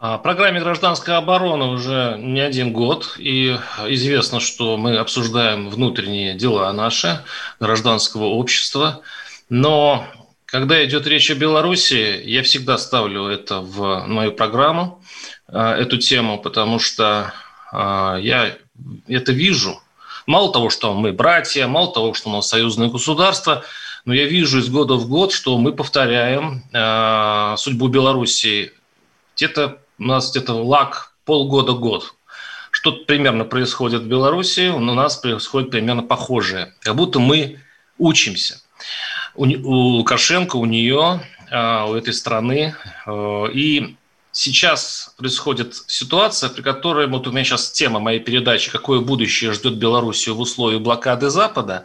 [0.00, 7.22] Программе «Гражданская оборона» уже не один год, и известно, что мы обсуждаем внутренние дела наши,
[7.60, 9.02] гражданского общества.
[9.50, 10.06] Но
[10.46, 15.02] когда идет речь о Беларуси, я всегда ставлю это в мою программу,
[15.48, 17.34] а, эту тему, потому что
[17.70, 18.56] а, я
[19.06, 19.82] это вижу.
[20.26, 23.64] Мало того, что мы братья, мало того, что у нас союзное государство,
[24.06, 26.62] но я вижу из года в год, что мы повторяем
[27.58, 28.72] судьбу Беларуси
[29.36, 32.14] где-то у нас где-то лак полгода-год.
[32.70, 36.72] Что-то примерно происходит в Беларуси, у нас происходит примерно похожее.
[36.80, 37.60] Как будто мы
[37.98, 38.62] учимся.
[39.34, 41.20] У, у Лукашенко, у нее,
[41.50, 42.74] а, у этой страны.
[43.06, 43.96] Э, и
[44.32, 49.74] сейчас происходит ситуация, при которой, вот у меня сейчас тема моей передачи «Какое будущее ждет
[49.74, 51.84] Белоруссию в условиях блокады Запада»,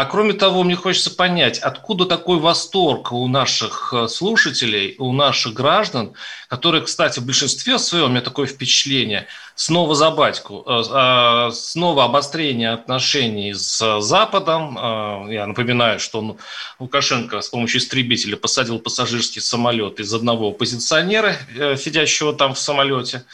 [0.00, 5.52] а кроме того, мне хочется понять, откуда такой восторг у наших э, слушателей, у наших
[5.52, 6.14] граждан,
[6.48, 12.04] которые, кстати, в большинстве своем, у меня такое впечатление, снова за батьку, э, а, снова
[12.04, 14.78] обострение отношений с Западом.
[14.78, 16.38] Э, я напоминаю, что
[16.78, 21.36] Лукашенко с помощью истребителя посадил пассажирский самолет из одного оппозиционера,
[21.76, 23.26] сидящего там в самолете.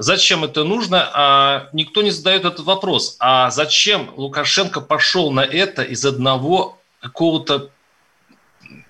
[0.00, 1.10] Зачем это нужно?
[1.12, 3.16] А никто не задает этот вопрос.
[3.20, 7.70] А зачем Лукашенко пошел на это из одного какого-то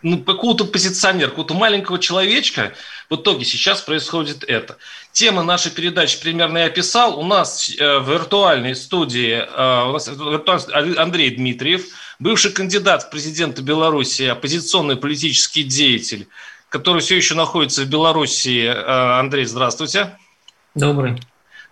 [0.02, 2.74] ну, какого-то позиционера, какого-то маленького человечка,
[3.08, 4.76] в итоге сейчас происходит это.
[5.10, 7.18] Тема нашей передачи примерно я описал.
[7.18, 11.86] У нас э, в виртуальной студии э, у нас Андрей Дмитриев,
[12.20, 16.28] бывший кандидат в президенты Беларуси, оппозиционный политический деятель,
[16.68, 18.66] который все еще находится в Беларуси.
[18.66, 20.16] Э, Андрей, здравствуйте.
[20.74, 21.20] Добрый.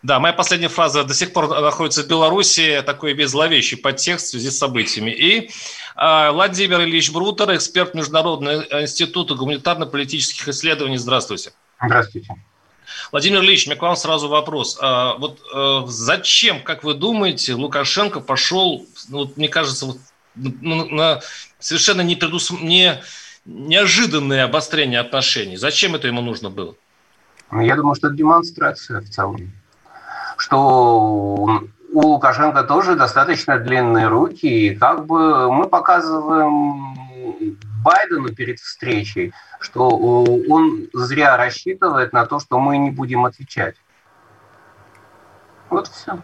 [0.02, 4.30] Да, моя последняя фраза до сих пор находится в Беларуси, такой весь зловещий подтекст в
[4.30, 5.10] связи с событиями.
[5.10, 5.50] И
[5.96, 10.98] э, Владимир Ильич Брутер, эксперт Международного института гуманитарно-политических исследований.
[10.98, 11.52] Здравствуйте.
[11.84, 12.28] Здравствуйте.
[13.10, 14.78] Владимир Ильич, у меня к вам сразу вопрос.
[14.80, 19.98] А, вот а, зачем, как вы думаете, Лукашенко пошел, ну, вот, мне кажется, вот,
[20.36, 21.20] ну, на
[21.58, 22.50] совершенно не, предус...
[22.50, 23.02] не
[23.44, 25.56] неожиданное обострение отношений?
[25.56, 26.76] Зачем это ему нужно было?
[27.50, 29.50] Ну, я думаю, что это демонстрация в целом.
[30.36, 36.94] Что у Лукашенко тоже достаточно длинные руки, и как бы мы показываем
[37.82, 43.76] Байдену перед встречей, что он зря рассчитывает на то, что мы не будем отвечать.
[45.70, 46.18] Вот все.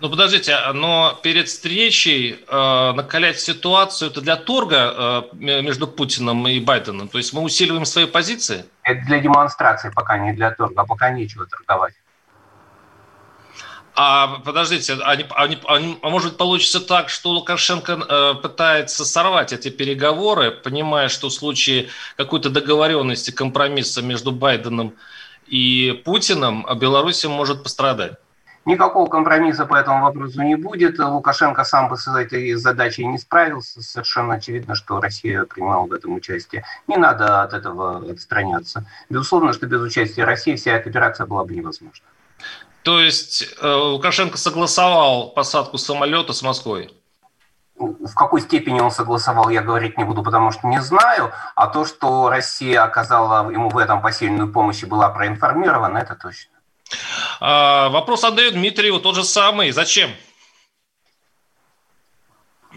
[0.00, 6.46] Ну подождите, а, но перед встречей э, накалять ситуацию это для торга э, между Путиным
[6.46, 7.08] и Байденом.
[7.08, 8.64] То есть мы усиливаем свои позиции?
[8.84, 11.94] Это для демонстрации пока не для торга, а пока нечего торговать.
[13.96, 19.52] А подождите, а, не, а, не, а может получится так, что Лукашенко э, пытается сорвать
[19.52, 24.94] эти переговоры, понимая, что в случае какой-то договоренности, компромисса между Байденом
[25.48, 28.12] и Путиным, Беларусь может пострадать?
[28.64, 30.98] Никакого компромисса по этому вопросу не будет.
[30.98, 33.82] Лукашенко сам бы с этой задачей не справился.
[33.82, 36.64] Совершенно очевидно, что Россия принимала в этом участие.
[36.86, 38.84] Не надо от этого отстраняться.
[39.08, 42.04] Безусловно, что без участия России вся эта операция была бы невозможна.
[42.82, 46.90] То есть э, Лукашенко согласовал посадку самолета с Москвой?
[47.76, 51.32] В какой степени он согласовал, я говорить не буду, потому что не знаю.
[51.54, 56.57] А то, что Россия оказала ему в этом посильную помощь и была проинформирована, это точно.
[57.40, 59.70] А, вопрос отдает Дмитриеву тот же самый.
[59.70, 60.10] Зачем?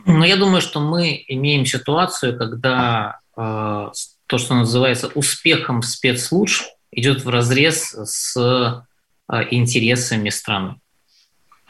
[0.05, 3.89] Ну, я думаю, что мы имеем ситуацию, когда э,
[4.27, 10.75] то, что называется успехом спецслужб, идет в разрез с э, интересами страны.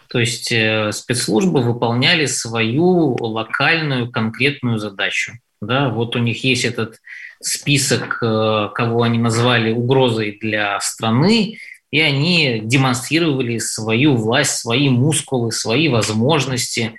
[0.08, 5.34] То есть э, спецслужбы выполняли свою локальную конкретную задачу.
[5.62, 6.98] Да, вот у них есть этот
[7.40, 11.60] список, э, кого они назвали угрозой для страны,
[11.92, 16.96] и они демонстрировали свою власть, свои мускулы, свои возможности.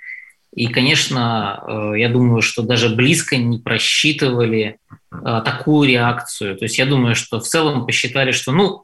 [0.55, 4.77] И, конечно, э, я думаю, что даже близко не просчитывали
[5.11, 6.55] э, такую реакцию.
[6.57, 8.83] То есть я думаю, что в целом посчитали, что, ну,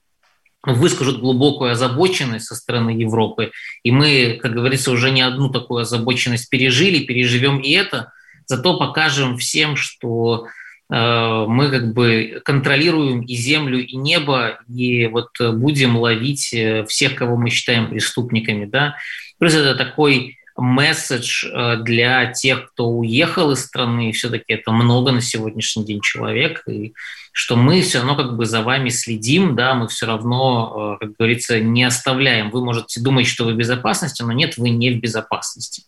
[0.64, 3.52] выскажут глубокую озабоченность со стороны Европы,
[3.84, 8.12] и мы, как говорится, уже не одну такую озабоченность пережили, переживем и это,
[8.46, 10.48] зато покажем всем, что
[10.89, 17.38] мы как бы контролируем и землю, и небо, и вот будем ловить э, всех, кого
[17.38, 18.95] мы считаем преступниками, да.
[19.38, 25.21] Плюс это такой месседж э, для тех, кто уехал из страны, все-таки это много на
[25.21, 26.94] сегодняшний день человек, и
[27.33, 31.59] что мы все равно как бы за вами следим, да, мы все равно, как говорится,
[31.59, 32.50] не оставляем.
[32.50, 35.83] Вы можете думать, что вы в безопасности, но нет, вы не в безопасности.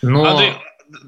[0.00, 0.24] Но...
[0.24, 0.52] Андрей,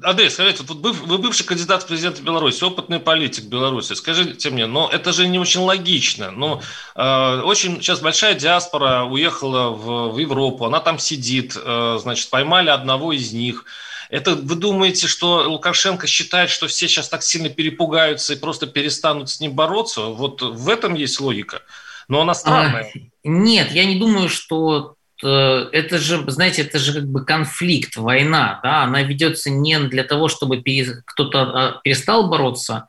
[0.03, 3.93] Андрей, скажите, вот вы бывший кандидат в президенты Беларуси, опытный политик Беларуси.
[3.93, 6.31] Скажите мне, но это же не очень логично.
[6.31, 6.61] Но
[6.95, 12.69] э, очень сейчас большая диаспора уехала в, в Европу, она там сидит, э, значит, поймали
[12.69, 13.65] одного из них.
[14.09, 19.29] Это вы думаете, что Лукашенко считает, что все сейчас так сильно перепугаются и просто перестанут
[19.29, 20.01] с ним бороться?
[20.01, 21.61] Вот в этом есть логика.
[22.07, 22.91] Но она странная.
[22.93, 24.95] А, нет, я не думаю, что
[25.27, 30.27] это же, знаете, это же как бы конфликт, война, да, она ведется не для того,
[30.27, 30.63] чтобы
[31.05, 32.85] кто-то а, перестал бороться,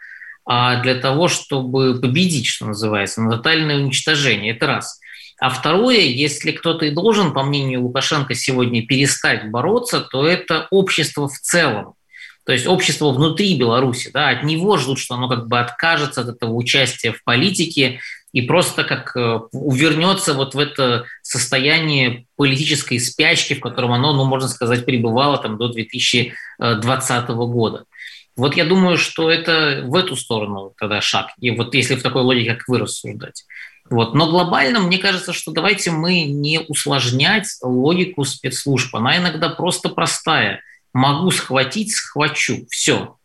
[0.47, 4.55] а для того, чтобы победить, что называется, на тотальное уничтожение.
[4.55, 5.01] Это раз.
[5.41, 11.29] А второе, если кто-то и должен, по мнению Лукашенко, сегодня перестать бороться, то это общество
[11.29, 11.95] в целом.
[12.45, 16.29] То есть общество внутри Беларуси, да, от него ждут, что оно как бы откажется от
[16.29, 18.01] этого участия в политике,
[18.33, 24.25] и просто как э, увернется вот в это состояние политической спячки, в котором оно, ну,
[24.25, 27.85] можно сказать, пребывало там до 2020 года.
[28.37, 31.31] Вот я думаю, что это в эту сторону тогда шаг.
[31.41, 33.45] И вот если в такой логике, как вы рассуждать.
[33.91, 34.15] Вот.
[34.15, 38.95] Но глобально, мне кажется, что давайте мы не усложнять логику спецслужб.
[38.95, 40.63] Она иногда просто простая.
[40.95, 42.67] Могу схватить, схвачу.
[42.71, 43.17] Все.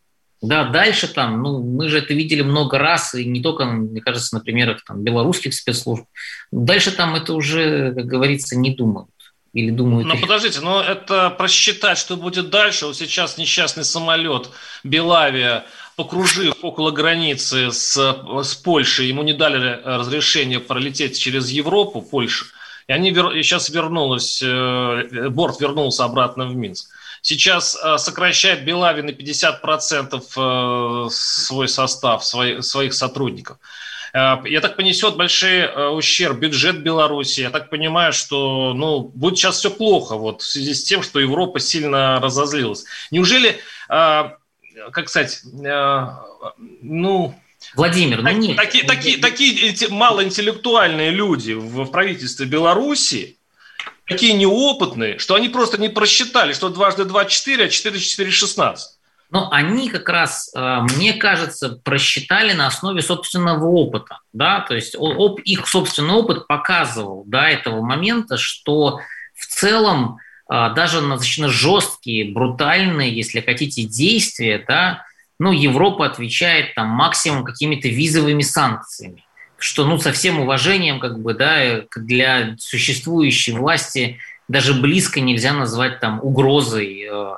[0.47, 4.35] Да, дальше там, ну, мы же это видели много раз, и не только, мне кажется,
[4.35, 6.05] на примерах там, белорусских спецслужб.
[6.51, 9.09] Дальше там это уже, как говорится, не думают.
[9.53, 10.07] Или думают...
[10.07, 12.87] Но подождите, но это просчитать, что будет дальше.
[12.87, 14.49] Вот сейчас несчастный самолет
[14.83, 15.65] Белавия,
[15.95, 17.95] покружив около границы с,
[18.43, 22.45] с Польшей, ему не дали разрешение пролететь через Европу, Польшу,
[22.87, 23.31] и они вер...
[23.31, 26.94] и сейчас вернулась, э, борт вернулся обратно в Минск
[27.25, 33.57] сейчас э, сокращает Белави на 50% э, свой состав, своих сотрудников.
[34.13, 35.65] Э, я так понесет большой
[35.97, 37.41] ущерб бюджет Беларуси.
[37.41, 41.19] Я так понимаю, что ну, будет сейчас все плохо вот, в связи с тем, что
[41.19, 42.85] Европа сильно разозлилась.
[43.09, 47.35] Неужели, как сказать, ну,
[47.73, 48.55] Владимир, ну нет.
[48.55, 53.34] Такие, такие, такие малоинтеллектуальные люди в правительстве Беларуси,
[54.07, 58.97] такие неопытные, что они просто не просчитали, что дважды два– четыре, а четыре– четыре– шестнадцать.
[59.31, 64.19] Но они как раз, э, мне кажется, просчитали на основе собственного опыта.
[64.33, 64.61] Да?
[64.61, 64.95] То есть
[65.43, 68.99] их собственный опыт показывал до этого момента, что
[69.33, 70.19] в целом
[70.49, 75.03] э, даже на достаточно жесткие, брутальные, если хотите, действия, да,
[75.37, 79.24] ну, Европа отвечает там максимум какими-то визовыми санкциями
[79.57, 85.99] что, ну, со всем уважением, как бы, да, для существующей власти даже близко нельзя назвать
[85.99, 87.07] там угрозой.
[87.09, 87.37] Э.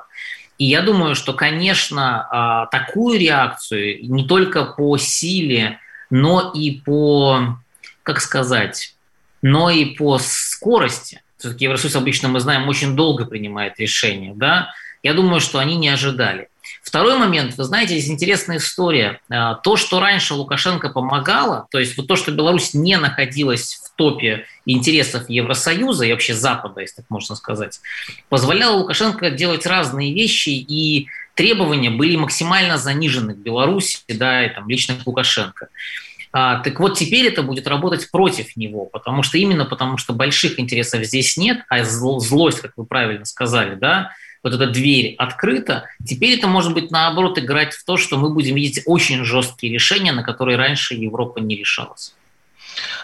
[0.58, 5.78] И я думаю, что, конечно, а, такую реакцию не только по силе,
[6.10, 7.58] но и по,
[8.02, 8.94] как сказать,
[9.40, 11.22] но и по скорости.
[11.38, 14.70] Все-таки Евросоюз обычно, мы знаем, очень долго принимает решения, да,
[15.02, 16.48] я думаю, что они не ожидали.
[16.82, 19.20] Второй момент, вы знаете, здесь интересная история.
[19.28, 23.96] А, то, что раньше Лукашенко помогало, то есть вот то, что Беларусь не находилась в
[23.96, 27.80] топе интересов Евросоюза и вообще Запада, если так можно сказать,
[28.28, 34.68] позволяло Лукашенко делать разные вещи, и требования были максимально занижены к Беларуси, да, и там
[34.68, 35.68] лично к Лукашенко.
[36.32, 40.58] А, так вот, теперь это будет работать против него, потому что именно потому, что больших
[40.58, 44.10] интересов здесь нет, а злость, как вы правильно сказали, да,
[44.48, 48.56] вот эта дверь открыта, теперь это может быть наоборот играть в то, что мы будем
[48.56, 52.14] видеть очень жесткие решения, на которые раньше Европа не решалась.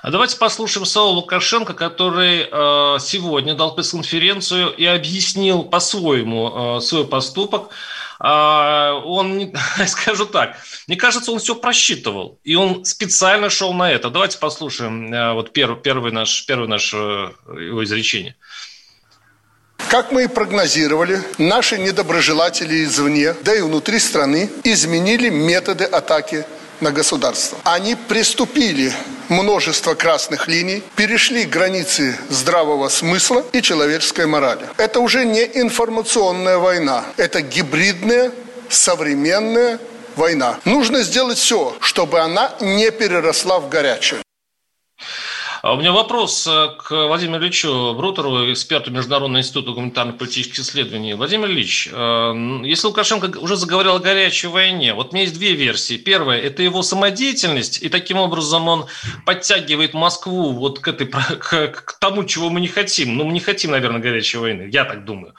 [0.02, 7.06] А давайте послушаем Саула Лукашенко, который э, сегодня дал пресс-конференцию и объяснил по-своему э, свой
[7.06, 7.70] поступок.
[8.20, 9.52] Э, он,
[9.86, 14.10] скажу так, мне кажется, он все просчитывал, и он специально шел на это.
[14.10, 18.36] Давайте послушаем э, вот первый, первый наш, первый наш э, его изречение.
[19.94, 26.44] Как мы и прогнозировали, наши недоброжелатели извне, да и внутри страны, изменили методы атаки
[26.80, 27.58] на государство.
[27.62, 28.92] Они приступили
[29.28, 34.66] множество красных линий, перешли границы здравого смысла и человеческой морали.
[34.78, 38.32] Это уже не информационная война, это гибридная,
[38.68, 39.78] современная
[40.16, 40.58] война.
[40.64, 44.24] Нужно сделать все, чтобы она не переросла в горячую.
[45.64, 51.14] А у меня вопрос э, к Владимиру Ильичу Брутеру, эксперту Международного института гуманитарных политических исследований.
[51.14, 55.54] Владимир Ильич, э, если Лукашенко уже заговорил о горячей войне, вот у меня есть две
[55.54, 55.96] версии.
[55.96, 58.86] Первая– это его самодеятельность, и таким образом он
[59.24, 63.16] подтягивает Москву вот к, этой, к, к тому, чего мы не хотим.
[63.16, 65.34] Ну, мы не хотим, наверное, горячей войны, я так думаю.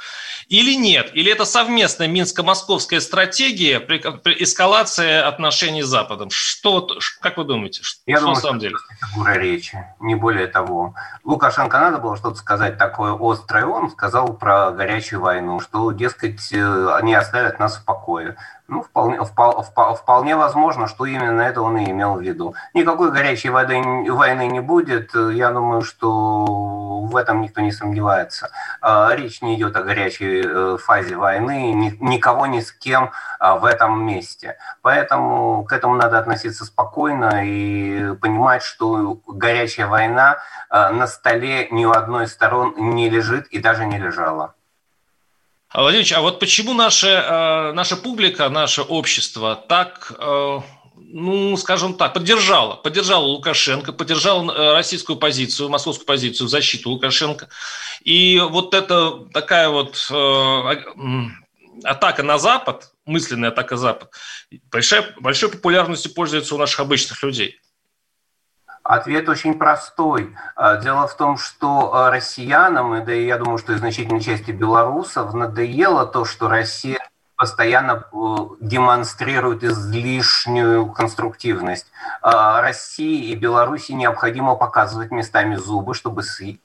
[0.48, 1.12] Или нет?
[1.14, 6.30] Или это совместная минско-московская стратегия при, при эскалации отношений с Западом?
[6.32, 6.88] Что,
[7.20, 7.82] как вы думаете?
[7.84, 8.76] Что, я что думаю, на самом деле?
[9.02, 10.96] Это речи не более того.
[11.24, 16.96] Лукашенко надо было что-то сказать такое острое, он сказал про горячую войну, что, дескать, э,
[16.96, 18.36] они оставят нас в покое.
[18.68, 19.64] Ну, вполне, вполне,
[19.96, 22.56] вполне возможно, что именно это он и имел в виду.
[22.74, 23.80] Никакой горячей воды,
[24.12, 25.14] войны не будет.
[25.14, 26.46] Я думаю, что
[27.06, 28.50] в этом никто не сомневается.
[28.82, 33.66] А, речь не идет о горячей э, фазе войны, никого ни с кем а, в
[33.66, 34.58] этом месте.
[34.82, 40.38] Поэтому к этому надо относиться спокойно и понимать, что горячая война
[40.70, 44.55] а, на столе ни у одной из сторон не лежит и даже не лежала.
[45.82, 50.60] Владимирович, а вот почему наша, э, наша публика, наше общество так, э,
[50.96, 57.50] ну, скажем так, поддержала, поддержала Лукашенко, поддержала э, российскую позицию, московскую позицию в защиту Лукашенко.
[58.04, 60.10] И вот это такая вот
[61.84, 64.12] атака на Запад, мысленная атака Запад,
[64.72, 67.60] большой, большой популярностью пользуется у наших обычных людей.
[68.86, 70.36] Ответ очень простой.
[70.56, 74.22] А, дело в том, что а, россиянам, и да и я думаю, что и значительной
[74.22, 77.00] части белорусов, надоело то, что Россия
[77.36, 81.88] постоянно э, демонстрирует излишнюю конструктивность.
[82.22, 86.60] А, России и Беларуси необходимо показывать местами зубы, чтобы с ее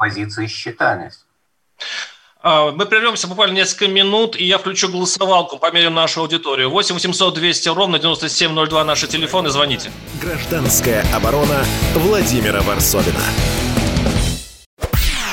[0.00, 1.26] позиции считались.
[2.48, 6.70] А, мы прервемся буквально несколько минут, и я включу голосовалку, померим нашу аудиторию.
[6.70, 9.90] 8 800 200 ровно 9702 наши телефоны, звоните.
[10.22, 11.64] Гражданская оборона
[11.96, 13.18] Владимира Варсовина.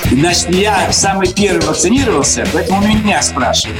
[0.05, 3.77] Значит, я самый первый вакцинировался, поэтому меня спрашивают.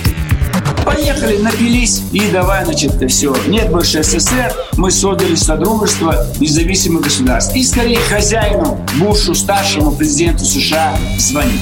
[0.85, 3.35] Поехали, напились и давай, значит, все.
[3.47, 7.55] Нет больше СССР, мы создали Содружество независимых государств.
[7.55, 11.61] И скорее хозяину, Бушу, старшему президенту США звонить.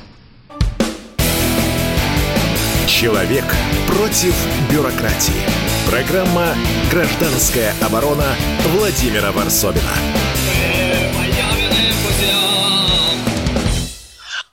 [3.01, 3.45] Человек
[3.87, 4.35] против
[4.71, 5.41] бюрократии.
[5.89, 6.53] Программа
[6.91, 8.35] «Гражданская оборона»
[8.75, 9.89] Владимира Варсобина.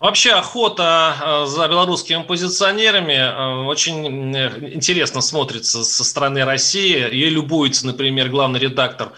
[0.00, 6.98] Вообще охота э, за белорусскими позиционерами э, очень э, интересно смотрится со стороны России.
[7.12, 9.12] Ей любуется, например, главный редактор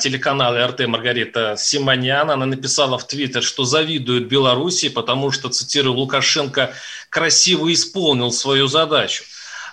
[0.00, 2.32] телеканала РТ Маргарита Симонян.
[2.32, 6.72] Она написала в Твиттер, что завидует Белоруссии, потому что, цитирую, Лукашенко
[7.10, 9.22] красиво исполнил свою задачу.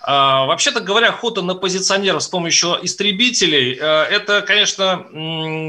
[0.03, 5.07] А, вообще-то говоря, охота на позиционеров с помощью истребителей– это, конечно,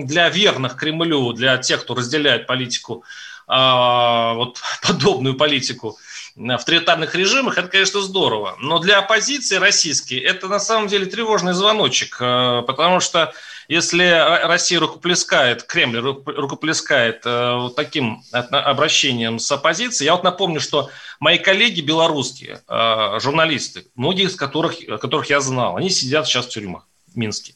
[0.05, 3.05] для верных Кремлю, для тех, кто разделяет политику,
[3.47, 5.99] вот подобную политику
[6.35, 8.57] в авторитарных режимах, это, конечно, здорово.
[8.61, 13.33] Но для оппозиции российской это на самом деле тревожный звоночек, потому что
[13.69, 14.05] если
[14.47, 20.89] Россия рукоплескает, Кремль рукоплескает э, таким обращением с оппозицией, я вот напомню, что
[21.19, 26.51] мои коллеги белорусские, э, журналисты, многие из которых, которых я знал, они сидят сейчас в
[26.51, 27.55] тюрьмах в Минске.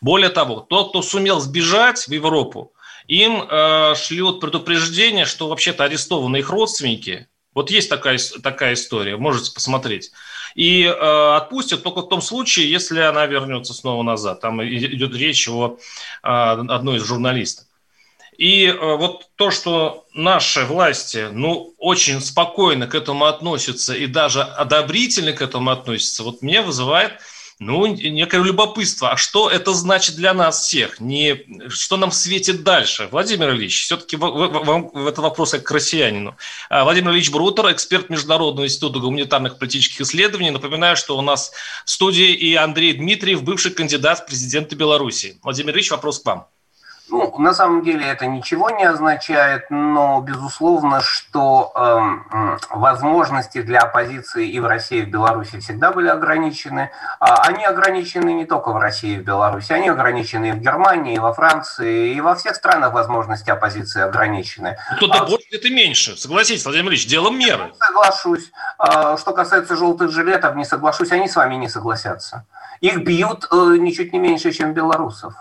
[0.00, 2.72] Более того, тот, кто сумел сбежать в Европу,
[3.06, 7.28] им э, шлют предупреждение, что вообще-то арестованы их родственники.
[7.54, 10.10] Вот есть такая, такая история, можете посмотреть
[10.54, 14.40] и э, отпустят только в том случае, если она вернется снова назад.
[14.40, 15.78] Там идет речь о
[16.22, 17.66] э, одной из журналистов.
[18.36, 24.42] И э, вот то, что наши власти, ну, очень спокойно к этому относятся и даже
[24.42, 27.12] одобрительно к этому относятся, вот мне вызывает
[27.64, 29.12] ну, некое любопытство.
[29.12, 30.98] А что это значит для нас всех?
[30.98, 33.08] Не, что нам светит дальше?
[33.10, 36.36] Владимир Ильич, все-таки вам в этот вопрос как к россиянину.
[36.68, 40.50] А, Владимир Ильич Брутер, эксперт Международного института гуманитарных политических исследований.
[40.50, 41.52] Напоминаю, что у нас
[41.84, 45.38] в студии и Андрей Дмитриев, бывший кандидат в президенты Беларуси.
[45.42, 46.48] Владимир Ильич, вопрос к вам.
[47.12, 54.48] Ну, на самом деле это ничего не означает, но безусловно, что э, возможности для оппозиции
[54.48, 56.90] и в России, и в Беларуси всегда были ограничены.
[57.20, 61.16] А они ограничены не только в России и в Беларуси, они ограничены и в Германии,
[61.16, 64.78] и во Франции, и во всех странах возможности оппозиции ограничены.
[64.96, 66.16] Кто-то а, больше, где-то меньше.
[66.16, 67.74] Согласитесь, Владимир Ильич, делом меры.
[67.78, 68.50] Соглашусь.
[68.78, 72.46] А, что касается желтых жилетов, не соглашусь, они с вами не согласятся.
[72.80, 75.34] Их бьют э, ничуть не меньше, чем белорусов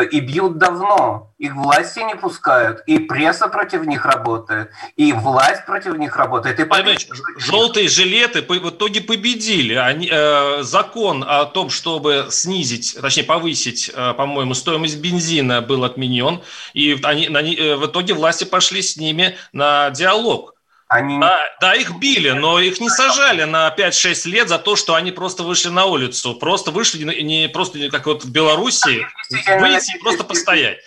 [0.00, 1.32] и бьют давно.
[1.38, 6.60] Их власти не пускают, и пресса против них работает, и власть против них работает.
[6.60, 9.74] И Понимаете, желтые жилеты в итоге победили.
[9.74, 16.42] Они, э, закон о том, чтобы снизить, точнее повысить, э, по-моему, стоимость бензина был отменен,
[16.74, 20.51] и они, они, э, в итоге власти пошли с ними на диалог.
[20.92, 21.18] Они...
[21.18, 25.10] Да, да, их били, но их не сажали на 5-6 лет за то, что они
[25.10, 26.34] просто вышли на улицу.
[26.34, 30.80] Просто вышли, не просто как вот в Беларуси, выйти и просто постоять.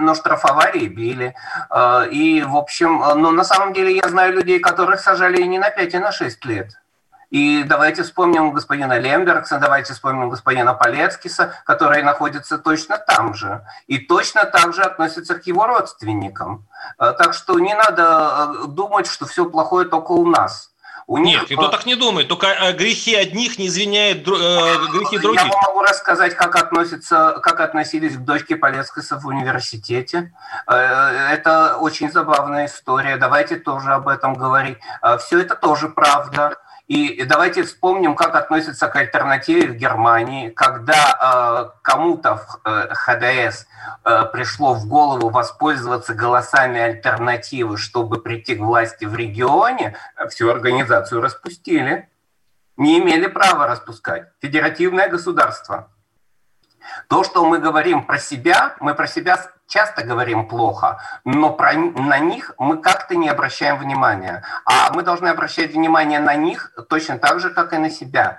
[0.00, 1.36] Но штрафовали и били.
[1.70, 5.46] Э, и, в общем, э, но на самом деле я знаю людей, которых сажали и
[5.46, 6.81] не на 5, и на 6 лет.
[7.32, 13.64] И давайте вспомним господина Лембергса, давайте вспомним господина Полецкиса, которые находятся точно там же.
[13.86, 16.66] И точно так же относятся к его родственникам.
[16.98, 20.72] Э, так что не надо э, думать, что все плохое только у нас.
[21.06, 21.40] У них...
[21.40, 22.28] Нет, никто так не думает.
[22.28, 24.30] Только э, грехи одних не извиняет э,
[24.92, 25.42] грехи других.
[25.42, 30.34] Я могу рассказать, как, относятся, как относились к дочке Полецкиса в университете.
[30.66, 33.16] Это очень забавная история.
[33.16, 34.76] Давайте тоже об этом говорить.
[35.18, 36.58] Все это тоже правда.
[36.92, 43.64] И давайте вспомним, как относятся к альтернативе в Германии, когда э, кому-то в э, ХДС
[44.04, 49.96] э, пришло в голову воспользоваться голосами альтернативы, чтобы прийти к власти в регионе,
[50.28, 52.10] всю организацию распустили.
[52.76, 54.28] Не имели права распускать.
[54.42, 55.88] Федеративное государство.
[57.08, 62.18] То, что мы говорим про себя, мы про себя часто говорим плохо, но про, на
[62.18, 64.42] них мы как-то не обращаем внимания.
[64.64, 68.38] А мы должны обращать внимание на них точно так же, как и на себя.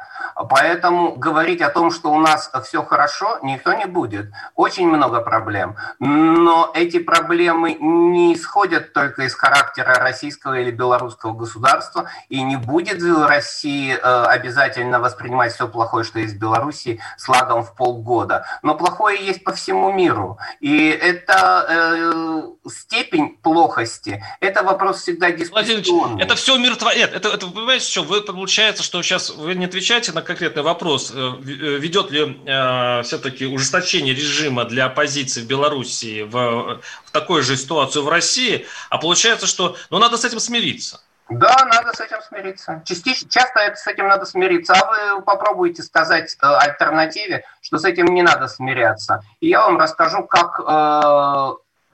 [0.50, 4.32] Поэтому говорить о том, что у нас все хорошо, никто не будет.
[4.56, 5.76] Очень много проблем.
[6.00, 13.02] Но эти проблемы не исходят только из характера российского или белорусского государства, и не будет
[13.28, 18.46] России э, обязательно воспринимать все плохое, что есть в Беларуси, слагом в полгода.
[18.62, 20.38] Но плохое есть по всему миру.
[20.60, 26.24] И это э, степень плохости, это вопрос всегда дискуссионный.
[26.24, 26.94] Это все мертво...
[26.94, 31.12] Нет, это, это, понимаете, что вы, получается, что сейчас вы не отвечаете на конкретный вопрос,
[31.14, 31.42] э, э,
[31.78, 38.04] ведет ли э, все-таки ужесточение режима для оппозиции в Белоруссии в, в такой же ситуацию
[38.04, 41.02] в России, а получается, что ну, надо с этим смириться.
[41.40, 42.82] Да, надо с этим смириться.
[42.86, 47.86] Частично, часто это, с этим надо смириться, а вы попробуйте сказать э, альтернативе, что с
[47.86, 49.24] этим не надо смиряться.
[49.40, 51.54] И я вам расскажу, как э,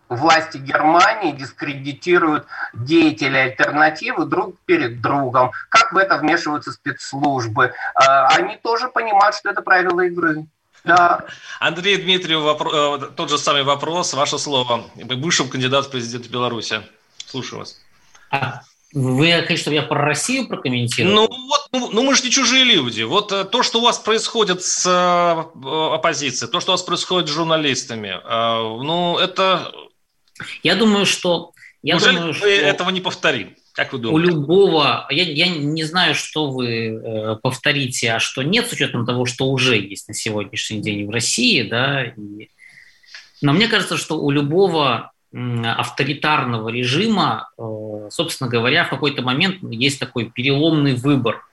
[0.09, 7.73] власти Германии дискредитируют деятелей альтернативы друг перед другом, как в это вмешиваются спецслужбы.
[7.95, 10.45] А, они тоже понимают, что это правила игры.
[10.83, 11.25] Да.
[11.59, 14.85] Андрей Дмитриев, вопро- э, тот же самый вопрос, ваше слово.
[14.95, 16.81] Бывшим кандидат в президенты Беларуси.
[17.27, 17.79] Слушаю вас.
[18.93, 21.15] Вы чтобы я про Россию прокомментировал?
[21.15, 23.03] Ну, вот, ну, ну мы же не чужие люди.
[23.03, 27.29] Вот э, то, что у вас происходит с э, оппозицией, то, что у вас происходит
[27.29, 29.71] с журналистами, ну, это
[30.63, 31.51] я думаю, что...
[31.81, 33.55] Я Неужели думаю, мы что этого не повторим?
[33.73, 34.31] Как вы думаете?
[34.31, 39.05] У любого, я, я не знаю, что вы э, повторите, а что нет, с учетом
[39.05, 42.03] того, что уже есть на сегодняшний день в России, да.
[42.03, 42.49] И...
[43.41, 49.99] Но мне кажется, что у любого авторитарного режима, э, собственно говоря, в какой-то момент есть
[49.99, 51.45] такой переломный выбор.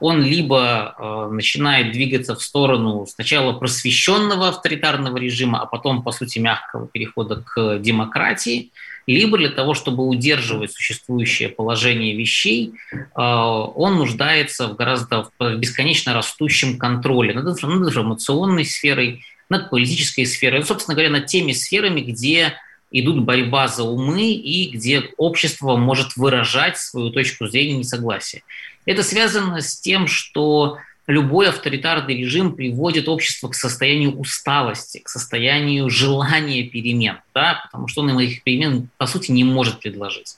[0.00, 6.38] Он либо э, начинает двигаться в сторону сначала просвещенного авторитарного режима, а потом, по сути,
[6.38, 8.70] мягкого перехода к демократии,
[9.06, 16.12] либо для того, чтобы удерживать существующее положение вещей, э, он нуждается в гораздо в бесконечно
[16.12, 22.54] растущем контроле над, информационной сферой, над политической сферой, собственно говоря, над теми сферами, где
[22.94, 28.42] идут борьба за умы и где общество может выражать свою точку зрения несогласия.
[28.86, 30.78] Это связано с тем, что
[31.08, 38.02] любой авторитарный режим приводит общество к состоянию усталости, к состоянию желания перемен, да, потому что
[38.02, 40.36] он им этих перемен, по сути, не может предложить.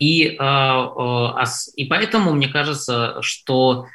[0.00, 1.44] И, э, э,
[1.76, 3.86] и поэтому мне кажется, что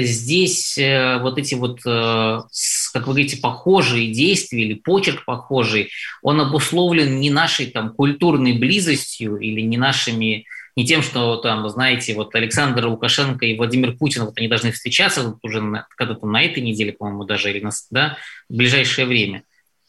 [0.00, 5.90] здесь э, вот эти вот, как вы говорите, похожие действия или почерк похожий,
[6.22, 12.14] он обусловлен не нашей там культурной близостью или не нашими не тем, что там, знаете,
[12.14, 15.60] вот Александр Лукашенко и Владимир Путин, вот они должны встречаться вот уже
[15.96, 18.16] когда-то на этой неделе, по-моему, даже, или на, да,
[18.48, 19.42] в ближайшее время.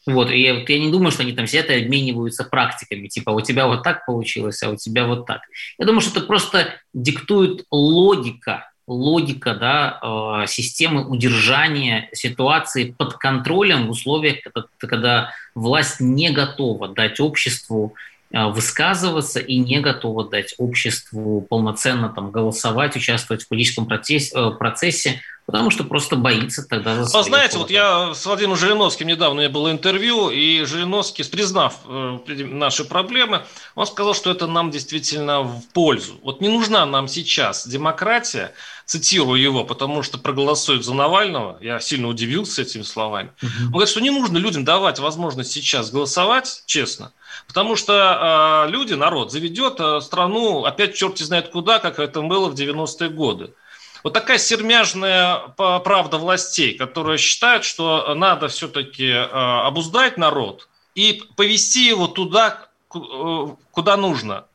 [0.06, 3.40] Вот, и вот я не думаю, что они там сидят и обмениваются практиками, типа у
[3.40, 5.40] тебя вот так получилось, а у тебя вот так.
[5.78, 13.86] Я думаю, что это просто диктует логика, логика да, э, системы удержания ситуации под контролем
[13.86, 14.38] в условиях,
[14.78, 17.94] когда, власть не готова дать обществу
[18.30, 24.50] э, высказываться и не готова дать обществу полноценно там, голосовать, участвовать в политическом процессе, э,
[24.50, 29.44] процессе Потому что просто боится тогда за Вы знаете, вот я с Владимиром Жириновским недавно
[29.44, 33.42] у было интервью, и Жириновский, признав наши проблемы,
[33.74, 36.18] он сказал, что это нам действительно в пользу.
[36.22, 38.52] Вот не нужна нам сейчас демократия,
[38.86, 43.32] цитирую его, потому что проголосуют за Навального, я сильно удивился этими словами.
[43.42, 43.64] Угу.
[43.64, 47.12] Он говорит, что не нужно людям давать возможность сейчас голосовать, честно,
[47.46, 52.48] потому что э, люди, народ заведет э, страну опять черти знает куда, как это было
[52.48, 53.54] в 90-е годы.
[54.02, 62.06] Вот такая сермяжная правда властей, которая считает, что надо все-таки обуздать народ и повести его
[62.06, 64.46] туда, э, куда нужно.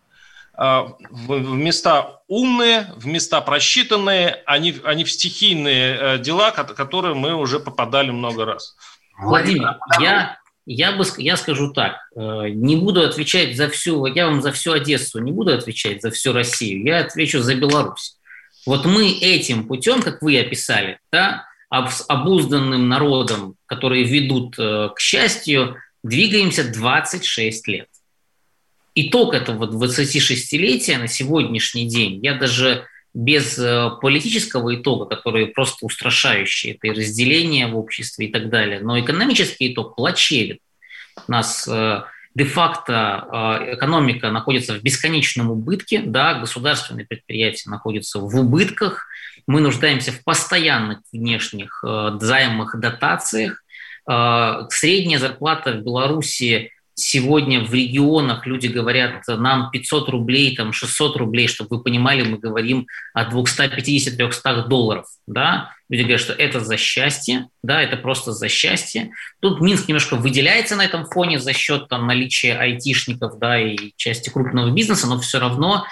[0.60, 7.16] Э, в места умные, в места просчитанные, а не, а не в стихийные дела, которые
[7.16, 8.76] мы уже попадали много раз.
[9.18, 14.52] Владимир, я, я, бы, я скажу так, не буду отвечать за всю, я вам за
[14.52, 18.18] всю Одессу не буду отвечать, за всю Россию, я отвечу за Беларусь.
[18.66, 25.78] Вот мы этим путем, как вы описали, да, обузданным народом, которые ведут э, к счастью,
[26.04, 27.88] двигаемся 26 лет.
[29.02, 36.72] Итог этого 26-летия на сегодняшний день, я даже без э, политического итога, который просто устрашающий,
[36.72, 40.60] это и разделение в обществе и так далее, но экономический итог плачевен.
[41.28, 42.04] Нас э,
[42.36, 49.08] де-факто а, экономика находится в бесконечном убытке, да, государственные предприятия находятся в убытках,
[49.48, 53.64] мы нуждаемся в постоянных внешних э, займах, дотациях.
[54.08, 61.18] Э, средняя зарплата в Беларуси сегодня в регионах люди говорят, нам 500 рублей, там 600
[61.18, 66.78] рублей, чтобы вы понимали, мы говорим о 250-300 долларов, да, люди говорят, что это за
[66.78, 69.12] счастье, да, это просто за счастье.
[69.40, 74.30] Тут Минск немножко выделяется на этом фоне за счет там наличия айтишников, да, и части
[74.30, 75.86] крупного бизнеса, но все равно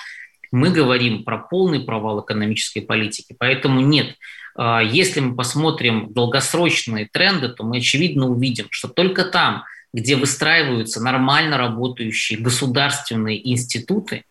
[0.52, 4.15] мы говорим про полный провал экономической политики, поэтому нет,
[4.56, 9.63] а, если мы посмотрим долгосрочные тренды, то мы очевидно увидим, что только там–
[9.98, 14.26] где выстраиваются нормально работающие государственные институты,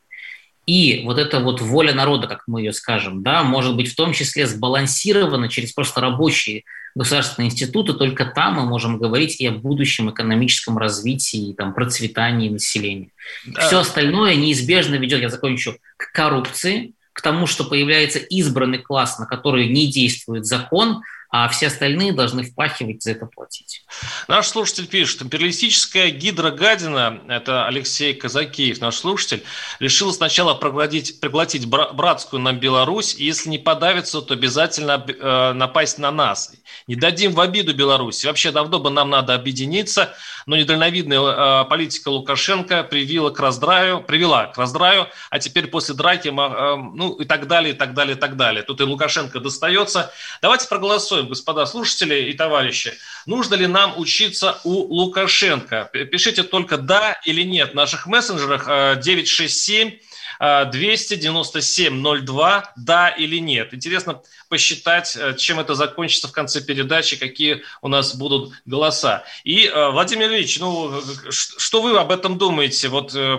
[0.65, 4.13] и вот эта вот воля народа, как мы ее скажем, да, может быть в том
[4.13, 6.63] числе сбалансирована через просто рабочие
[6.95, 12.49] государственные институты, только там мы можем говорить и о будущем экономическом развитии, и там, процветании
[12.49, 13.09] населения.
[13.45, 13.67] Да.
[13.67, 19.27] Все остальное неизбежно ведет, я закончу, к коррупции, к тому, что появляется избранный класс, на
[19.27, 23.85] который не действует закон, а все остальные должны впахивать за это платить.
[24.29, 29.43] Наш слушатель пишет, империалистическая гидрогадина, это Алексей Казакеев, наш слушатель,
[29.81, 35.99] решила сначала проглотить, проглотить братскую нам Беларусь, и если не подавится, то обязательно э, напасть
[35.99, 36.53] на нас.
[36.87, 38.27] Не дадим в обиду Беларуси.
[38.27, 40.15] Вообще давно бы нам надо объединиться,
[40.47, 46.29] но недальновидная э, политика Лукашенко привела к раздраю, привела к раздраю, а теперь после драки,
[46.29, 48.63] э, ну и так далее, и так далее, и так далее.
[48.63, 50.13] Тут и Лукашенко достается.
[50.43, 52.95] Давайте проголосуем, господа слушатели и товарищи.
[53.27, 55.91] Нужно ли нам учиться у Лукашенко?
[55.93, 58.67] Пишите только «да» или «нет» в наших мессенджерах
[59.01, 59.99] 967
[60.41, 63.75] 297-02, да или нет.
[63.75, 69.25] Интересно посчитать, э, чем это закончится в конце передачи, какие у нас будут голоса.
[69.45, 72.89] И, э, Владимир Ильич, ну, что вы об этом думаете?
[72.89, 73.39] Вот э,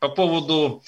[0.00, 0.82] по поводу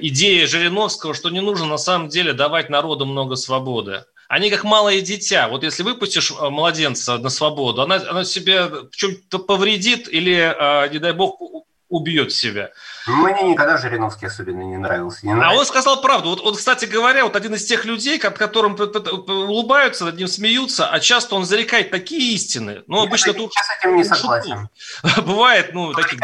[0.00, 4.04] идеи Жириновского, что не нужно на самом деле давать народу много свободы.
[4.28, 5.48] Они как малое дитя.
[5.48, 10.54] Вот если выпустишь младенца на свободу, она, она себе в чем-то повредит или,
[10.92, 11.40] не дай бог,
[11.88, 12.70] убьет себя.
[13.06, 15.26] Мне никогда Жириновский особенно не нравился.
[15.26, 15.56] Не нравится.
[15.56, 16.30] а он сказал правду.
[16.30, 21.00] Вот, вот, кстати говоря, вот один из тех людей, которым улыбаются, над ним смеются, а
[21.00, 22.82] часто он зарекает такие истины.
[22.86, 23.52] Ну, обычно тут...
[23.56, 24.68] Я с этим не согласен.
[25.24, 26.20] Бывает, ну, таких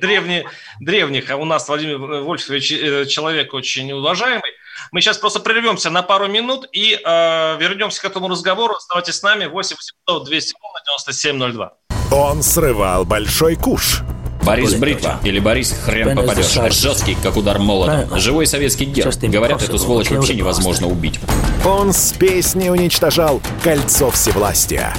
[0.00, 0.46] древних,
[0.80, 4.50] древних, а у нас Владимир Вольфович э, человек очень уважаемый.
[4.90, 8.74] Мы сейчас просто прервемся на пару минут и э, вернемся к этому разговору.
[8.74, 9.46] Оставайтесь с нами.
[9.46, 10.54] 8 800 200
[10.86, 11.72] 9702.
[12.10, 14.02] Он срывал большой куш
[14.44, 16.52] Борис Бритва или Борис хрен попадешь.
[16.74, 18.18] Жесткий, как удар молотом.
[18.18, 19.14] Живой советский герб.
[19.22, 21.20] Говорят, эту сволочь вообще невозможно убить.
[21.64, 24.94] Он с песней уничтожал кольцо всевластия.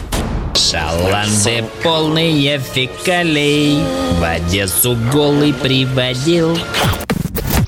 [0.56, 3.84] Шаланды полные фекалей
[4.20, 6.58] В Одессу голый приводил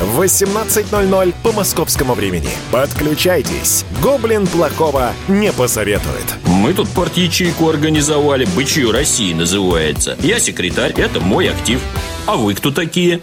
[0.00, 2.50] в 18.00 по московскому времени.
[2.70, 3.84] Подключайтесь.
[4.02, 6.34] Гоблин плохого не посоветует.
[6.46, 10.16] Мы тут порт-ячейку организовали, «Бычью России» называется.
[10.20, 11.80] Я секретарь, это мой актив.
[12.26, 13.20] А вы кто такие?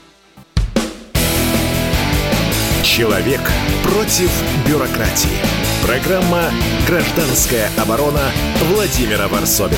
[2.84, 3.42] Человек
[3.84, 4.32] против
[4.68, 5.30] бюрократии.
[5.86, 6.52] Программа
[6.88, 8.32] «Гражданская оборона»
[8.74, 9.78] Владимира Варсобина.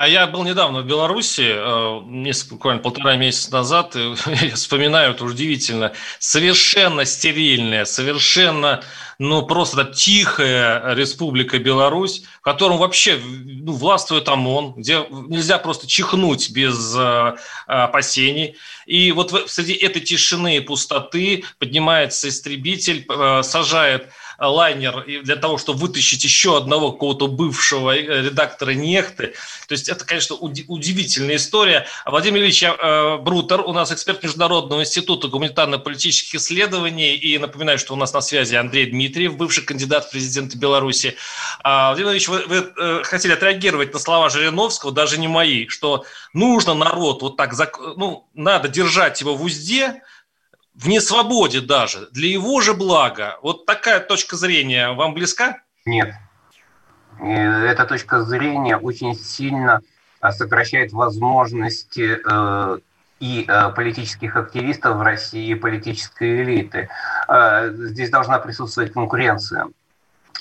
[0.00, 4.14] А я был недавно в Беларуси, э, несколько, буквально полтора месяца назад, и
[4.46, 8.82] я вспоминаю, это удивительно, совершенно стерильная, совершенно,
[9.18, 16.48] ну, просто тихая республика Беларусь, в котором вообще ну, властвует ОМОН, где нельзя просто чихнуть
[16.48, 17.36] без э,
[17.66, 18.56] опасений.
[18.86, 24.08] И вот среди этой тишины и пустоты поднимается истребитель, э, сажает
[24.48, 29.34] лайнер для того, чтобы вытащить еще одного какого-то бывшего э, редактора Нехты.
[29.68, 31.86] То есть это, конечно, удивительная история.
[32.06, 37.16] Владимир Ильич э, Брутер, у нас эксперт Международного института гуманитарно-политических исследований.
[37.16, 41.16] И напоминаю, что у нас на связи Андрей Дмитриев, бывший кандидат в президенты Беларуси.
[41.62, 46.04] А, Владимир Ильич, вы, вы э, хотели отреагировать на слова Жириновского, даже не мои, что
[46.32, 47.54] нужно народ вот так,
[47.96, 50.02] ну, надо держать его в узде,
[50.74, 53.38] в несвободе даже, для его же блага.
[53.42, 55.58] Вот такая точка зрения вам близка?
[55.84, 56.14] Нет.
[57.20, 59.80] Эта точка зрения очень сильно
[60.20, 62.78] а, сокращает возможности э,
[63.18, 66.88] и э, политических активистов в России, и политической элиты.
[67.28, 69.68] Э, здесь должна присутствовать конкуренция.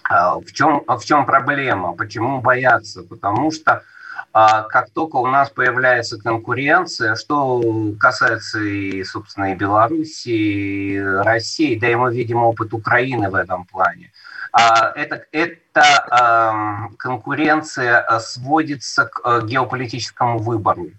[0.09, 1.93] В чем, в чем проблема?
[1.93, 3.03] Почему бояться?
[3.03, 3.83] Потому что а
[4.31, 7.61] как только у нас появляется конкуренция, что
[7.99, 13.65] касается и, собственно, и Беларуси, и России, да и мы видим опыт Украины в этом
[13.65, 14.11] плане,
[14.51, 20.89] а, это, эта конкуренция сводится к э, геополитическому выбору.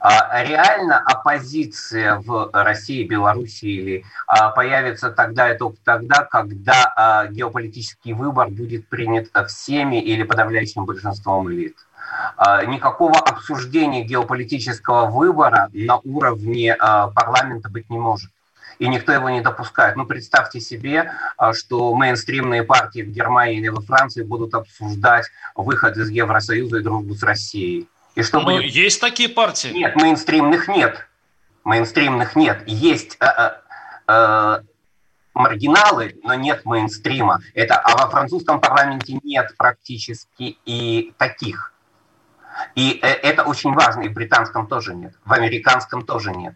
[0.00, 4.04] А реально оппозиция в России, Беларуси
[4.54, 11.76] появится тогда и только тогда, когда геополитический выбор будет принят всеми или подавляющим большинством элит.
[12.36, 18.30] А, никакого обсуждения геополитического выбора на уровне а, парламента быть не может.
[18.78, 19.96] И никто его не допускает.
[19.96, 25.96] Ну, представьте себе, а, что мейнстримные партии в Германии или во Франции будут обсуждать выход
[25.96, 27.88] из Евросоюза и дружбу с Россией.
[28.14, 29.68] И что ну, есть такие партии?
[29.68, 31.06] Нет, мейнстримных нет.
[31.64, 32.62] Мейнстримных нет.
[32.66, 33.52] Есть э,
[34.08, 34.60] э,
[35.34, 37.40] маргиналы, но нет мейнстрима.
[37.54, 41.72] Это, а во французском парламенте нет практически и таких.
[42.74, 46.54] И э, это очень важно, и в британском тоже нет, в американском тоже нет.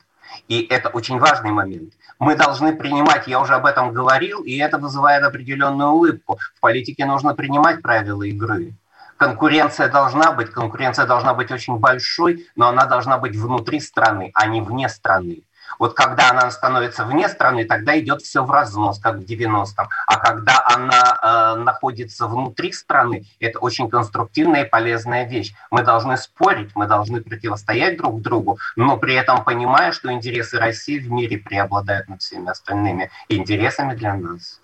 [0.49, 1.93] И это очень важный момент.
[2.19, 6.39] Мы должны принимать, я уже об этом говорил, и это вызывает определенную улыбку.
[6.57, 8.75] В политике нужно принимать правила игры.
[9.25, 14.47] Конкуренция должна быть, конкуренция должна быть очень большой, но она должна быть внутри страны, а
[14.47, 15.45] не вне страны.
[15.79, 19.89] Вот когда она становится вне страны, тогда идет все в разнос, как в 90-м.
[20.07, 25.55] А когда она э, находится внутри страны, это очень конструктивная и полезная вещь.
[25.71, 30.99] Мы должны спорить, мы должны противостоять друг другу, но при этом понимая, что интересы России
[30.99, 34.61] в мире преобладают над всеми остальными интересами для нас.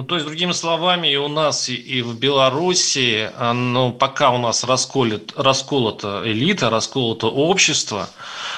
[0.00, 4.38] Ну, то есть, другими словами, и у нас, и, и в Беларуси, ну, пока у
[4.38, 8.08] нас расколет, расколота элита, расколото общество,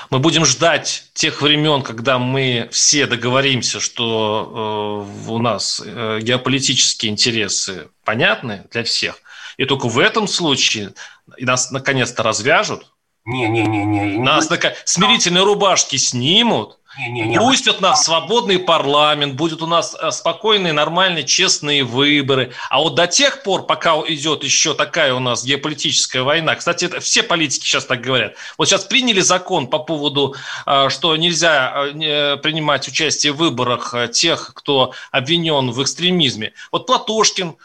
[0.08, 7.10] мы будем ждать тех времен, когда мы все договоримся, что э, у нас э, геополитические
[7.10, 9.18] интересы понятны для всех,
[9.56, 10.94] и только в этом случае
[11.40, 12.86] нас наконец-то развяжут,
[13.24, 14.18] не-не-не.
[14.18, 14.58] Нас на...
[14.84, 17.38] смирительные рубашки снимут, не, не, не.
[17.80, 22.52] Нас в свободный парламент, будут у нас э, спокойные, нормальные, честные выборы.
[22.68, 27.00] А вот до тех пор, пока идет еще такая у нас геополитическая война, кстати, это
[27.00, 28.34] все политики сейчас так говорят.
[28.58, 30.34] Вот сейчас приняли закон по поводу,
[30.66, 36.52] э, что нельзя э, принимать участие в выборах тех, кто обвинен в экстремизме.
[36.70, 37.56] Вот Платошкин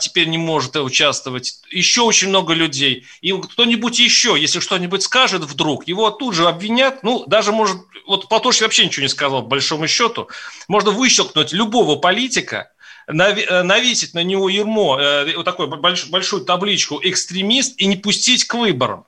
[0.00, 3.06] теперь не может участвовать, еще очень много людей.
[3.20, 7.76] И кто-нибудь еще, если что-нибудь скажет вдруг, его тут же обвинят, ну, даже может,
[8.06, 10.28] вот Платошкин вообще ничего не сказал, по большому счету,
[10.68, 12.70] можно выщелкнуть любого политика,
[13.08, 19.06] навесить на него ермо, э, вот такую большую табличку «экстремист» и не пустить к выборам.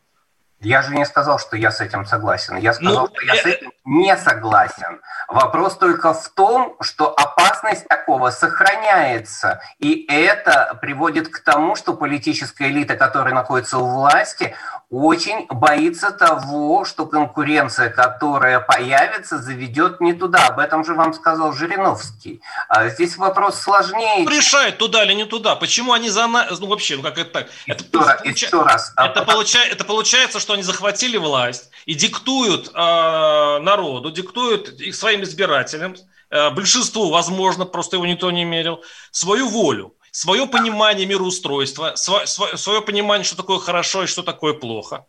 [0.60, 2.56] Я же не сказал, что я с этим согласен.
[2.58, 5.00] Я сказал, ну, что я с э, этим не согласен.
[5.26, 9.60] Вопрос только в том, что опасность такого сохраняется.
[9.80, 14.54] И это приводит к тому, что политическая элита, которая находится у власти,
[14.90, 20.46] очень боится того, что конкуренция, которая появится, заведет не туда.
[20.46, 22.42] Об этом же вам сказал Жириновский.
[22.68, 24.24] А здесь вопрос сложнее.
[24.26, 25.56] Решает туда или не туда.
[25.56, 26.60] Почему они за нас...
[26.60, 27.48] Ну, вообще, ну как это так?
[27.66, 28.46] Это, еще, раз, получа...
[28.46, 28.92] еще раз.
[28.96, 29.64] Это, получа...
[29.64, 33.79] это получается, что они захватили власть и диктуют э, народу,
[34.10, 35.96] диктуют своим избирателям,
[36.30, 42.82] э, большинству, возможно, просто его никто не мерил, свою волю свое понимание мироустройства, свое, свое
[42.82, 45.06] понимание, что такое хорошо и что такое плохо.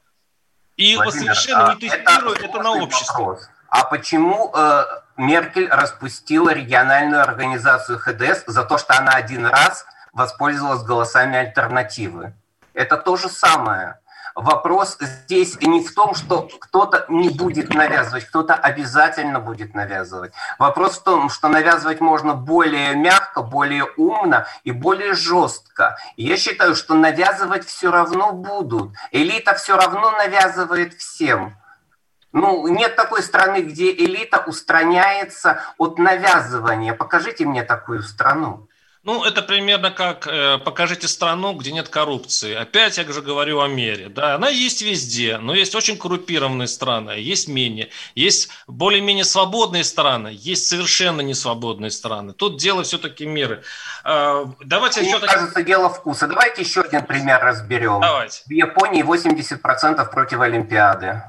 [0.78, 3.20] И Владимир, совершенно не тестируя это, это на общество.
[3.20, 3.50] Вопрос.
[3.70, 4.84] А почему э,
[5.18, 12.34] Меркель распустила региональную организацию ХДС за то, что она один раз воспользовалась голосами альтернативы?
[12.74, 14.00] Это то же самое.
[14.36, 20.34] Вопрос здесь не в том, что кто-то не будет навязывать, кто-то обязательно будет навязывать.
[20.58, 25.98] Вопрос в том, что навязывать можно более мягко, более умно и более жестко.
[26.16, 28.92] Я считаю, что навязывать все равно будут.
[29.12, 31.56] Элита все равно навязывает всем.
[32.34, 36.94] Ну, нет такой страны, где элита устраняется от навязывания.
[36.94, 38.70] Покажите мне такую страну.
[39.04, 42.54] Ну, это примерно как э, покажите страну, где нет коррупции.
[42.54, 44.10] Опять я же говорю о мере.
[44.10, 47.90] Да, она есть везде, но есть очень коррумпированные страны, есть менее.
[48.14, 52.34] Есть более-менее свободные страны, есть совершенно несвободные страны.
[52.34, 53.64] Тут дело все-таки меры.
[54.06, 55.34] Э, давайте Мне все-таки...
[55.34, 56.28] кажется, дело вкуса.
[56.28, 58.02] Давайте еще один пример разберем.
[58.02, 58.44] Давайте.
[58.46, 61.24] В Японии 80% против Олимпиады.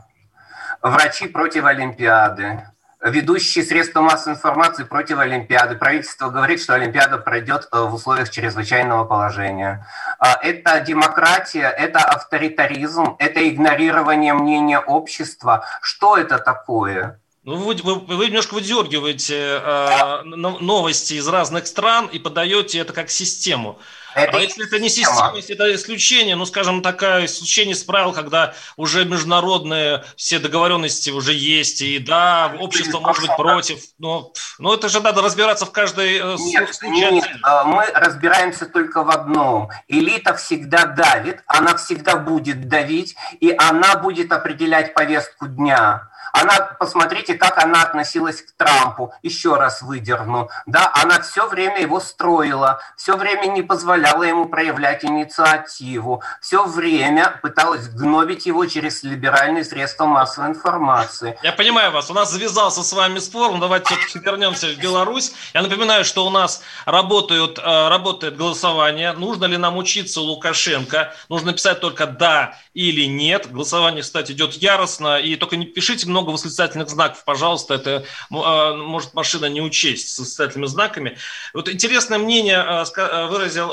[0.82, 2.66] Врачи против Олимпиады
[3.02, 5.74] ведущие средства массовой информации против Олимпиады.
[5.74, 9.86] Правительство говорит, что Олимпиада пройдет э, в условиях чрезвычайного положения.
[10.18, 15.64] А, это демократия, это авторитаризм, это игнорирование мнения общества.
[15.80, 17.20] Что это такое?
[17.44, 23.10] Ну, вы, вы, вы немножко выдергиваете э, новости из разных стран и подаете это как
[23.10, 23.80] систему.
[24.14, 28.12] Это а если это не система, если это исключение, ну, скажем, такое исключение из правил,
[28.12, 34.74] когда уже международные все договоренности уже есть, и да, общество может быть против, но, но
[34.74, 37.10] это же надо разбираться в каждой э, нет, случае.
[37.10, 39.70] Нет, э, мы разбираемся только в одном.
[39.88, 46.11] Элита всегда давит, она всегда будет давить, и она будет определять повестку дня.
[46.32, 50.48] Она, посмотрите, как она относилась к Трампу, еще раз выдерну.
[50.64, 57.38] Да, она все время его строила, все время не позволяла ему проявлять инициативу, все время
[57.42, 61.38] пыталась гнобить его через либеральные средства массовой информации.
[61.42, 65.34] Я понимаю вас, у нас завязался с вами спор, но давайте все-таки вернемся в Беларусь.
[65.52, 69.12] Я напоминаю, что у нас работают, э, работает голосование.
[69.12, 71.14] Нужно ли нам учиться у Лукашенко?
[71.28, 73.52] Нужно писать только «да» или «нет».
[73.52, 78.74] Голосование, кстати, идет яростно, и только не пишите много много восклицательных знаков, пожалуйста, это а,
[78.74, 81.18] может машина не учесть с восклицательными знаками.
[81.52, 83.70] Вот интересное мнение а, а, выразил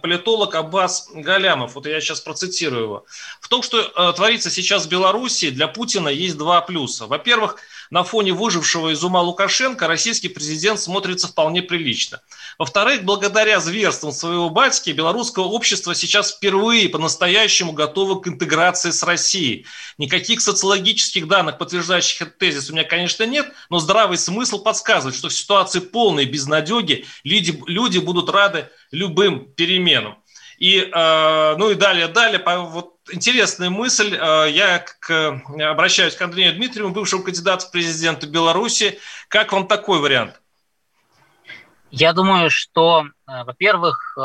[0.00, 3.06] политолог Аббас Галямов, вот я сейчас процитирую его.
[3.40, 7.06] В том, что творится сейчас в Беларуси, для Путина есть два плюса.
[7.06, 7.56] Во-первых,
[7.92, 12.22] на фоне выжившего из ума Лукашенко российский президент смотрится вполне прилично.
[12.58, 19.66] Во-вторых, благодаря зверствам своего батьки, белорусское общество сейчас впервые по-настоящему готово к интеграции с Россией.
[19.98, 25.28] Никаких социологических данных, подтверждающих этот тезис, у меня, конечно, нет, но здравый смысл подсказывает, что
[25.28, 30.16] в ситуации полной безнадеги люди, люди будут рады любым переменам.
[30.62, 34.14] И, э, ну и далее, далее, вот интересная мысль.
[34.14, 39.00] Э, я к, обращаюсь к Андрею Дмитриеву, бывшему кандидату в президенты Беларуси.
[39.26, 40.40] Как вам такой вариант?
[41.90, 44.16] Я думаю, что, э, во-первых,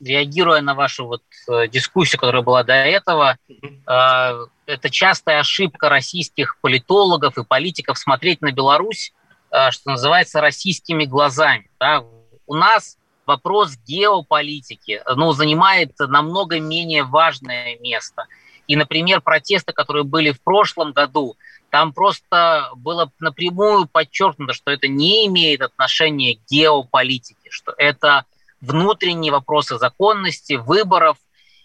[0.00, 1.22] реагируя на вашу вот
[1.70, 3.36] дискуссию, которая была до этого,
[3.84, 9.12] это частая ошибка российских политологов и политиков смотреть на Беларусь,
[9.48, 11.70] что называется, российскими глазами.
[11.78, 12.02] Да?
[12.46, 18.26] У нас вопрос геополитики ну, занимает намного менее важное место.
[18.66, 21.36] И, например, протесты, которые были в прошлом году,
[21.70, 28.24] там просто было напрямую подчеркнуто, что это не имеет отношения к геополитике, что это
[28.60, 31.16] внутренние вопросы законности, выборов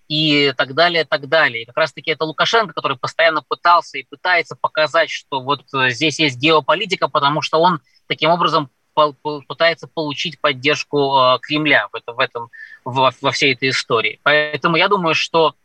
[0.07, 1.63] и так далее, так далее.
[1.63, 6.37] И как раз-таки это Лукашенко, который постоянно пытался и пытается показать, что вот здесь есть
[6.37, 8.69] геополитика, потому что он таким образом
[9.47, 12.49] пытается получить поддержку э, Кремля в в этом,
[12.83, 14.19] во, во всей этой истории.
[14.23, 15.55] Поэтому я думаю, что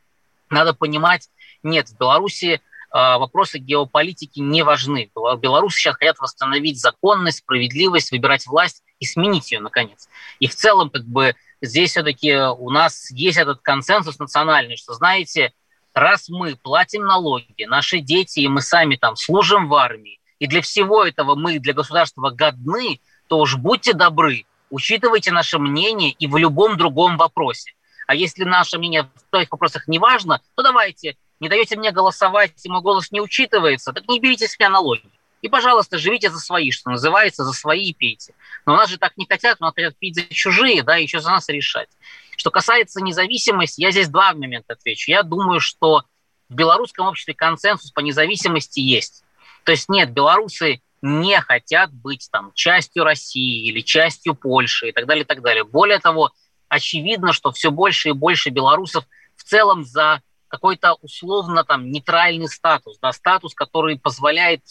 [0.50, 1.28] надо понимать,
[1.62, 2.58] нет, в Беларуси э,
[2.90, 5.10] вопросы геополитики не важны.
[5.38, 10.08] Беларусь сейчас хотят восстановить законность, справедливость, выбирать власть и сменить ее, наконец.
[10.38, 15.52] И в целом, как бы, здесь все-таки у нас есть этот консенсус национальный, что, знаете,
[15.94, 20.60] раз мы платим налоги, наши дети и мы сами там служим в армии, и для
[20.60, 23.00] всего этого мы для государства годны,
[23.32, 27.72] то уж будьте добры, учитывайте наше мнение и в любом другом вопросе.
[28.06, 32.52] А если наше мнение в этих вопросах не важно, то давайте, не даете мне голосовать,
[32.62, 35.08] и мой голос не учитывается, так не берите с меня налоги.
[35.40, 38.34] И, пожалуйста, живите за свои, что называется, за свои и пейте.
[38.66, 41.20] Но у нас же так не хотят, у нас хотят пить за чужие, да, еще
[41.20, 41.88] за нас решать.
[42.36, 45.10] Что касается независимости, я здесь два момента отвечу.
[45.10, 46.02] Я думаю, что
[46.50, 49.24] в белорусском обществе консенсус по независимости есть.
[49.64, 55.06] То есть нет, белорусы не хотят быть там частью России или частью Польши и так
[55.06, 55.64] далее, и так далее.
[55.64, 56.30] Более того,
[56.68, 59.04] очевидно, что все больше и больше белорусов
[59.36, 64.62] в целом за какой-то условно там нейтральный статус, да, статус, который позволяет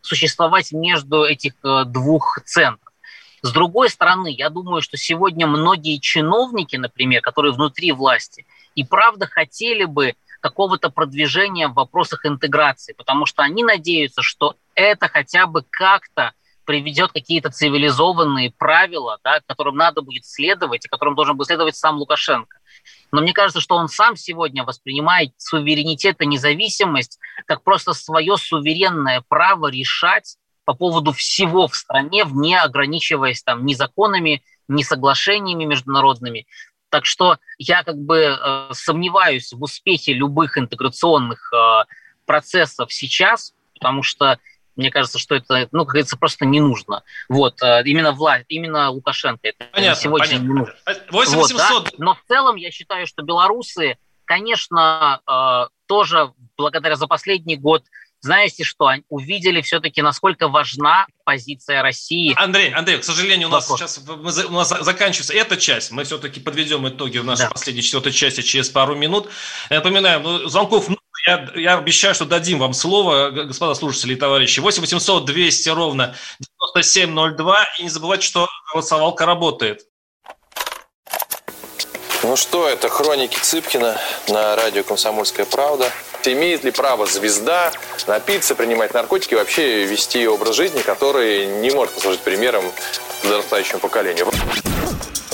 [0.00, 2.92] существовать между этих э, двух центров.
[3.42, 9.26] С другой стороны, я думаю, что сегодня многие чиновники, например, которые внутри власти, и правда
[9.26, 15.64] хотели бы какого-то продвижения в вопросах интеграции, потому что они надеются, что это хотя бы
[15.68, 16.32] как-то
[16.66, 21.96] приведет какие-то цивилизованные правила, да, которым надо будет следовать, и которым должен будет следовать сам
[21.96, 22.58] Лукашенко.
[23.12, 29.22] Но мне кажется, что он сам сегодня воспринимает суверенитет и независимость как просто свое суверенное
[29.28, 36.46] право решать по поводу всего в стране, не ограничиваясь там ни законами, ни соглашениями международными.
[36.90, 41.84] Так что я как бы э, сомневаюсь в успехе любых интеграционных э,
[42.26, 44.38] процессов сейчас, потому что
[44.76, 47.02] мне кажется, что это, ну, как говорится, просто не нужно.
[47.28, 50.46] Вот, э, именно власть, именно Лукашенко это понятно, сегодня понятно.
[50.46, 50.74] не нужно.
[51.10, 51.70] 8800.
[51.70, 51.90] Вот, да?
[51.98, 57.84] Но в целом я считаю, что белорусы, конечно, э, тоже благодаря за последний год
[58.20, 62.34] знаете что, увидели все-таки, насколько важна позиция России.
[62.36, 63.90] Андрей, Андрей, к сожалению, у нас Вопрос.
[63.90, 65.90] сейчас у нас заканчивается эта часть.
[65.90, 67.50] Мы все-таки подведем итоги в нашей да.
[67.50, 69.28] последней четвертой части через пару минут.
[69.70, 71.00] Я напоминаю, ну, звонков много.
[71.26, 74.60] Я, я обещаю, что дадим вам слово, господа слушатели и товарищи.
[74.60, 76.14] 8 800 200 ровно
[76.74, 77.64] 9702.
[77.78, 79.82] И не забывайте, что голосовалка работает.
[82.22, 85.92] Ну что, это хроники Цыпкина на радио «Комсомольская правда».
[86.26, 87.72] Имеет ли право звезда
[88.06, 92.64] напиться, принимать наркотики вообще вести образ жизни, который не может послужить примером
[93.22, 94.26] подрастающему поколению?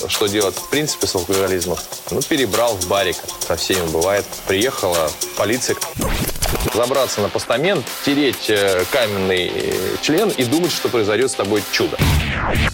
[0.09, 1.78] Что делать в принципе с алкоголизмом?
[2.11, 3.16] Ну, перебрал в барик.
[3.47, 4.24] Со всеми бывает.
[4.47, 5.76] Приехала полиция.
[6.74, 11.96] Забраться на постамент, тереть э, каменный э, член и думать, что произойдет с тобой чудо.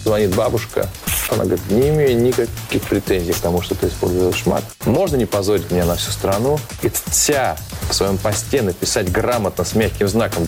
[0.03, 0.89] Звонит бабушка,
[1.29, 4.63] она говорит, не имею никаких претензий к тому, что ты используешь мат.
[4.85, 7.57] Можно не позорить меня на всю страну и вся
[7.89, 10.47] в своем посте написать грамотно с мягким знаком.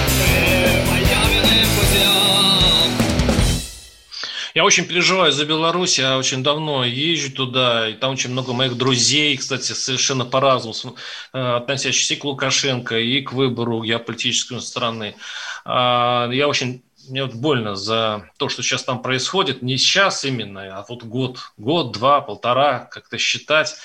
[4.53, 8.77] Я очень переживаю за Беларусь, я очень давно езжу туда, и там очень много моих
[8.77, 10.95] друзей, кстати, совершенно по-разному,
[11.33, 15.15] э, относящихся к Лукашенко, и к выбору геополитической страны.
[15.63, 19.61] А, я очень мне вот больно за то, что сейчас там происходит.
[19.61, 23.75] Не сейчас именно, а вот год, год, два, полтора, как-то считать.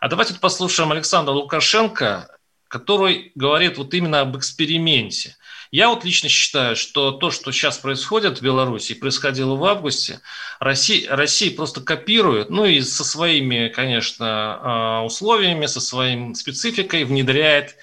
[0.00, 2.28] А давайте послушаем Александра Лукашенко,
[2.68, 5.36] который говорит вот именно об эксперименте.
[5.70, 10.20] Я вот лично считаю, что то, что сейчас происходит в Беларуси, происходило в августе,
[10.60, 17.76] Россия, Россия просто копирует, ну и со своими, конечно, а, условиями, со своей спецификой внедряет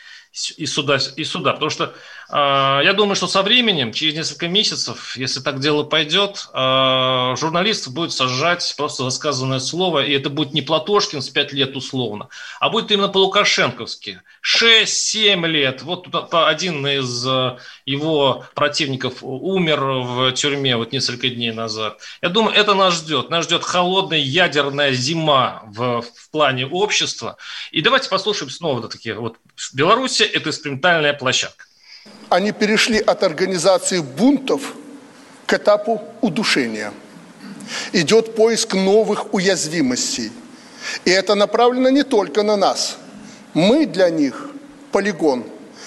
[0.57, 1.53] и сюда, и сюда.
[1.53, 1.95] Потому что
[2.29, 8.11] я думаю, что со временем, через несколько месяцев, если так дело пойдет, а, журналистов будет
[8.11, 12.69] сажать просто за сказанное слово, и это будет не Платошкин с 5 лет условно, а
[12.69, 14.21] будет именно по-лукашенковски.
[14.41, 15.83] 6-7 лет.
[15.83, 21.99] Вот один из а, его противников умер в тюрьме вот несколько дней назад.
[22.21, 23.29] Я думаю, это нас ждет.
[23.29, 27.37] Нас ждет холодная ядерная зима в, в плане общества.
[27.71, 29.37] И давайте послушаем снова такие вот.
[29.73, 31.64] Беларусь– это экспериментальная площадка
[32.29, 34.75] они перешли от организации бунтов
[35.45, 36.91] к этапу удушения.
[37.93, 40.31] Идет поиск новых уязвимостей.
[41.03, 42.97] И это направлено не только на нас.
[43.53, 44.49] Мы для них
[44.91, 45.45] полигон,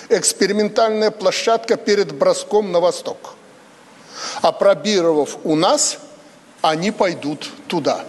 [0.09, 3.35] экспериментальная площадка перед броском на восток.
[4.43, 5.99] А пробировав у нас,
[6.63, 8.05] они пойдут туда.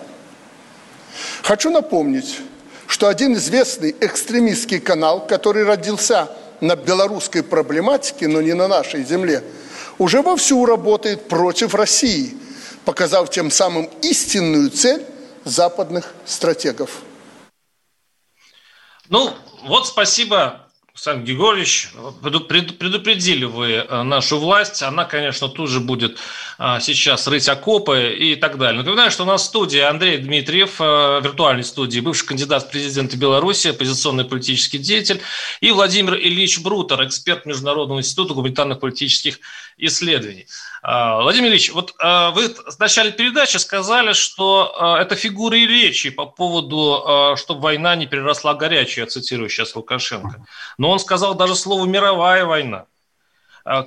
[1.44, 2.40] Хочу напомнить,
[2.88, 6.30] что один известный экстремистский канал, который родился
[6.62, 9.44] на белорусской проблематике, но не на нашей земле,
[9.98, 12.38] уже вовсю работает против России,
[12.86, 15.06] показав тем самым истинную цель
[15.44, 17.02] западных стратегов.
[19.10, 19.34] Ну,
[19.64, 21.90] вот спасибо Александр Григорьевич,
[22.22, 26.18] предупредили вы э, нашу власть, она, конечно, тут же будет
[26.58, 28.80] э, сейчас рыть окопы и так далее.
[28.80, 33.18] Напоминаю, что у нас в студии Андрей Дмитриев, э, виртуальной студии, бывший кандидат в президенты
[33.18, 35.22] Беларуси, оппозиционный политический деятель,
[35.62, 39.40] и Владимир Ильич Брутер, эксперт Международного института гуманитарных политических
[39.78, 40.48] исследований.
[40.82, 45.68] А, Владимир Ильич, вот а, вы в начале передачи сказали, что а, это фигуры и
[45.68, 50.46] речи по поводу, чтобы война не переросла горячую, я цитирую сейчас Лукашенко.
[50.78, 52.86] Но он сказал даже слово «мировая война».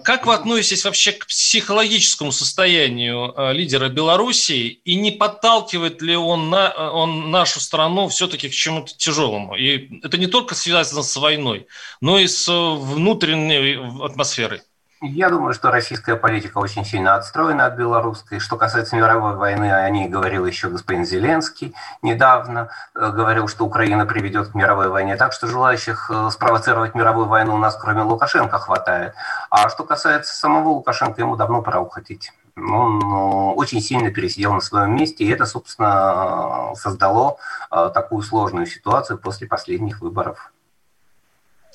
[0.05, 6.93] Как вы относитесь вообще к психологическому состоянию лидера Белоруссии и не подталкивает ли он, на,
[6.93, 9.57] он нашу страну все-таки к чему-то тяжелому?
[9.57, 11.67] И это не только связано с войной,
[12.01, 14.61] но и с внутренней атмосферой.
[15.05, 18.39] Я думаю, что российская политика очень сильно отстроена от белорусской.
[18.39, 22.71] Что касается мировой войны, о ней говорил еще господин Зеленский недавно.
[22.95, 25.17] Э, говорил, что Украина приведет к мировой войне.
[25.17, 29.15] Так что желающих э, спровоцировать мировую войну у нас, кроме Лукашенко, хватает.
[29.51, 32.31] А что касается самого Лукашенко, ему давно пора уходить.
[32.55, 37.39] Он ну, очень сильно пересидел на своем месте, и это, собственно, создало
[37.73, 40.53] э, такую сложную ситуацию после последних выборов.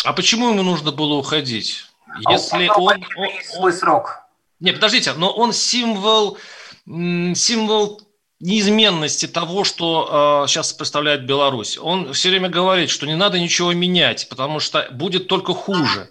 [0.06, 1.92] А почему ему нужно было уходить?
[2.30, 4.20] Если а он, он, свой срок.
[4.60, 6.38] Не, подождите, но он символ,
[6.86, 8.02] символ
[8.40, 11.78] неизменности того, что э, сейчас представляет Беларусь.
[11.78, 16.10] Он все время говорит, что не надо ничего менять, потому что будет только хуже.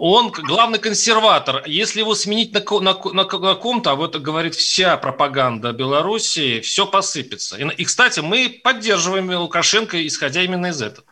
[0.00, 1.64] Он главный консерватор.
[1.66, 6.86] Если его сменить на, на, на, на ком-то, а вот говорит вся пропаганда Беларуси, все
[6.86, 7.56] посыпется.
[7.56, 11.04] И, и, кстати, мы поддерживаем Лукашенко, исходя именно из этого.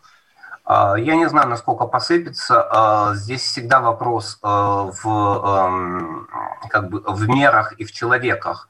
[0.67, 2.67] А, я не знаю, насколько посыпется.
[2.71, 6.29] А, здесь всегда вопрос а, в, эм,
[6.69, 8.69] как бы, в мерах и в человеках.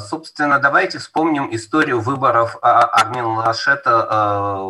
[0.00, 4.68] Собственно, давайте вспомним историю выборов Армин Лашета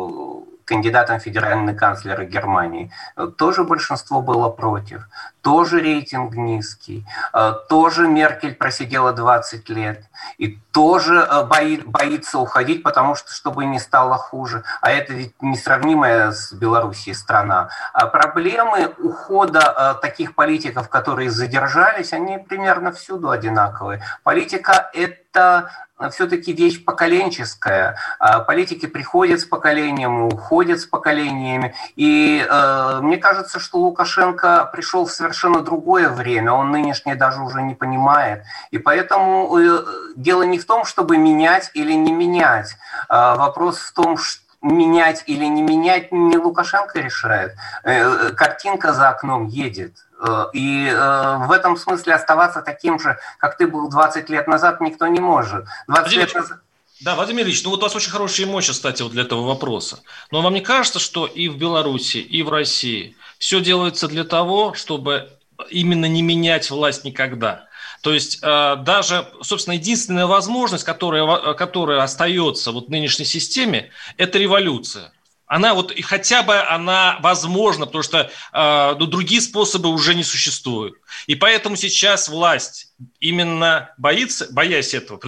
[0.65, 2.91] кандидатом в федеральный канцлер Германии.
[3.37, 5.07] Тоже большинство было против,
[5.41, 10.03] тоже рейтинг низкий, э, тоже Меркель просидела 20 лет,
[10.39, 14.63] и тоже э, боит, боится уходить, потому что чтобы не стало хуже.
[14.81, 17.69] А это ведь несравнимая с Белоруссией страна.
[17.93, 24.01] А проблемы ухода э, таких политиков, которые задержались, они примерно всюду одинаковые.
[24.23, 25.69] Политика– это
[26.11, 27.97] все-таки вещь поколенческая.
[28.19, 31.73] А политики приходят с поколением, уходят с поколениями.
[31.95, 36.51] И э, мне кажется, что Лукашенко пришел в совершенно другое время.
[36.51, 38.43] Он нынешнее даже уже не понимает.
[38.71, 39.85] И поэтому э,
[40.15, 42.75] дело не в том, чтобы менять или не менять.
[43.07, 47.53] А вопрос в том, что менять или не менять не Лукашенко решает.
[47.83, 49.93] Э, картинка за окном едет.
[50.19, 54.81] Э, и э, в этом смысле оставаться таким же, как ты был 20 лет назад,
[54.81, 55.65] никто не может.
[55.87, 56.59] 20 лет назад...
[57.01, 59.99] Да, Владимир Ильич, ну вот у вас очень хорошие эмоции, кстати, вот для этого вопроса.
[60.31, 64.73] Но вам не кажется, что и в Беларуси, и в России все делается для того,
[64.73, 65.29] чтобы
[65.69, 67.67] именно не менять власть никогда?
[68.05, 74.37] То есть э, даже, собственно, единственная возможность, которая, которая остается вот в нынешней системе, это
[74.37, 75.11] революция
[75.47, 80.23] она вот и хотя бы она возможна, потому что э, ну, другие способы уже не
[80.23, 80.95] существуют.
[81.25, 85.19] И поэтому сейчас власть именно боится, боясь этого,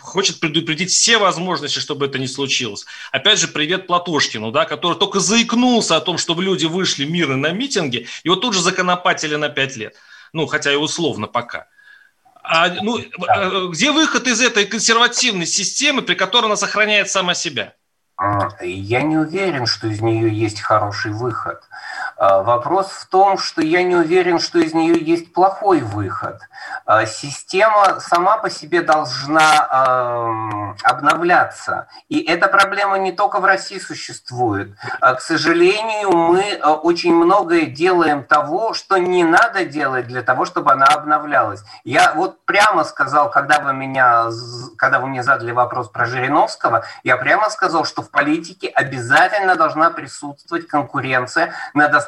[0.00, 2.86] хочет предупредить все возможности, чтобы это не случилось.
[3.12, 7.52] Опять же, привет Платошкину, да, который только заикнулся о том, чтобы люди вышли мирно на
[7.52, 9.94] митинги, вот тут же законопатили на пять лет.
[10.32, 11.68] Ну, хотя и условно пока.
[12.46, 17.72] А, ну, э, где выход из этой консервативной системы, при которой она сохраняет сама себя?
[18.60, 21.62] Я не уверен, что из нее есть хороший выход.
[22.16, 26.40] А, вопрос в том, что я не уверен, что из нее есть плохой выход.
[26.86, 29.44] А, система сама по себе должна
[30.82, 31.88] обновляться.
[32.08, 34.76] И эта проблема не только в России существует.
[35.00, 40.72] А, к сожалению, мы очень многое делаем того, что не надо делать для того, чтобы
[40.72, 41.62] она обновлялась.
[41.84, 44.26] Я вот прямо сказал, когда вы, меня,
[44.76, 49.90] когда вы мне задали вопрос про Жириновского, я прямо сказал, что в политике обязательно должна
[49.90, 52.03] присутствовать конкуренция на достаточно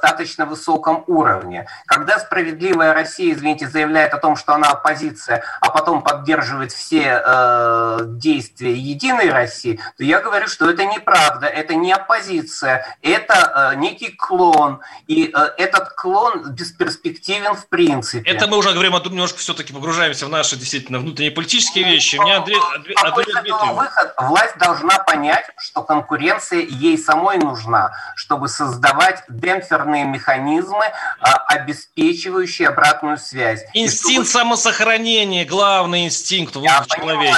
[0.47, 1.67] высоком уровне.
[1.87, 7.99] Когда справедливая Россия, извините, заявляет о том, что она оппозиция, а потом поддерживает все э,
[8.03, 14.11] действия Единой России, то я говорю, что это неправда, это не оппозиция, это э, некий
[14.11, 18.31] клон, и э, этот клон бесперспективен в принципе.
[18.31, 22.17] Это мы уже говорим, а немножко все-таки погружаемся в наши действительно внутренние политические вещи.
[22.17, 24.15] У меня Андрей, Андрей, Андрей выход?
[24.19, 29.25] Власть должна понять, что конкуренция ей самой нужна, чтобы создавать
[29.87, 30.85] демпферные механизмы,
[31.21, 33.65] а, обеспечивающие обратную связь.
[33.75, 34.45] Инстинкт чтобы...
[34.45, 37.35] самосохранения, главный инстинкт в человеке.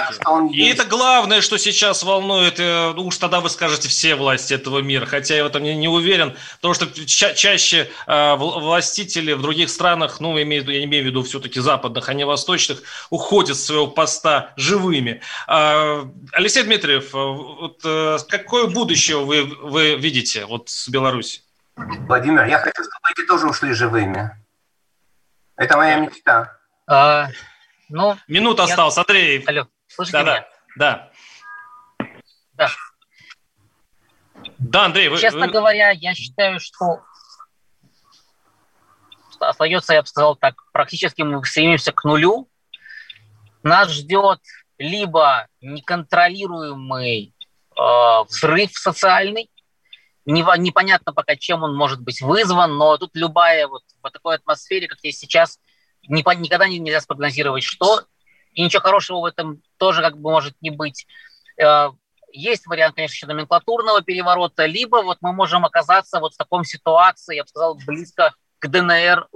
[0.53, 0.79] И есть.
[0.79, 5.07] это главное, что сейчас волнует, э, ну уж тогда вы скажете все власти этого мира,
[5.07, 9.71] хотя я в этом не, не уверен, потому что ча- чаще э, властители в других
[9.71, 13.65] странах, ну, имею, я не имею в виду все-таки западных, а не восточных, уходят с
[13.65, 15.21] своего поста живыми.
[15.47, 21.43] Э, Алексей Дмитриев, э, вот, э, какое будущее вы, вы видите вот с Беларусью?
[21.79, 24.31] Владимир, я хочу, чтобы эти тоже ушли живыми.
[25.57, 26.57] Это моя мечта.
[26.89, 27.29] А,
[27.89, 28.69] ну, Минута я...
[28.71, 29.45] осталась, Андрей.
[29.47, 30.49] Алло, слышите да, меня?
[30.77, 31.11] Да,
[32.55, 32.71] да.
[34.59, 35.19] Да, Андрей, вы...
[35.19, 35.53] Честно вы...
[35.53, 37.01] говоря, я считаю, что
[39.39, 42.49] остается, я бы сказал так, практически мы стремимся к нулю.
[43.63, 44.41] Нас ждет
[44.79, 47.35] либо неконтролируемый
[47.77, 49.51] э, взрыв социальный,
[50.33, 54.99] непонятно пока, чем он может быть вызван, но тут любая вот в такой атмосфере, как
[55.03, 55.59] есть сейчас,
[56.07, 58.03] никогда нельзя спрогнозировать, что,
[58.53, 61.07] и ничего хорошего в этом тоже как бы может не быть.
[61.57, 61.91] Э,
[62.31, 67.37] есть вариант, конечно, еще номенклатурного переворота, либо вот мы можем оказаться вот в таком ситуации,
[67.37, 69.29] я бы сказал, близко к ДНР.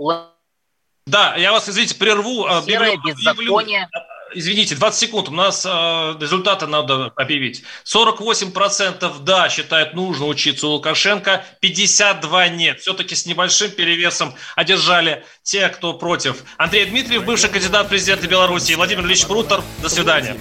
[1.07, 2.47] Да, я вас, извините, прерву.
[2.47, 3.89] Э, Серое беззаконие.
[4.35, 5.69] Извините, 20 секунд, у нас э,
[6.21, 7.63] результаты надо объявить.
[7.85, 12.81] 48% да, считают нужно учиться у Лукашенко, 52 нет.
[12.81, 16.45] Все-таки с небольшим перевесом одержали те, кто против.
[16.57, 19.63] Андрей Дмитриев, бывший кандидат в президенты Беларуси, Владимир Ильич Прутер.
[19.81, 20.37] До свидания.